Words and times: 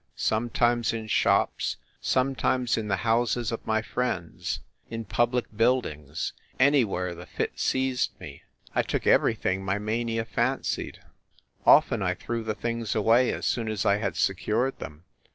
Some 0.15 0.49
times 0.49 0.93
in 0.93 1.05
shops, 1.05 1.77
sometimes 2.01 2.75
in 2.75 2.87
the 2.87 2.95
houses 3.05 3.51
of 3.51 3.67
my 3.67 3.83
friends, 3.83 4.61
in 4.89 5.05
public 5.05 5.55
buildings 5.55 6.33
anywhere 6.59 7.13
the 7.13 7.27
fit 7.27 7.59
seized 7.59 8.19
me. 8.19 8.41
I 8.73 8.81
took 8.81 9.05
everything 9.05 9.63
my 9.63 9.77
mania 9.77 10.25
fancied. 10.25 11.01
Often 11.67 12.01
I 12.01 12.15
threw 12.15 12.43
the 12.43 12.55
things 12.55 12.95
away 12.95 13.31
as 13.31 13.45
soon 13.45 13.69
as 13.69 13.85
I 13.85 13.97
had 13.97 14.15
secured 14.15 14.79
them. 14.79 15.03